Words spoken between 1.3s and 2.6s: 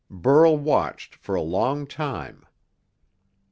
a long time.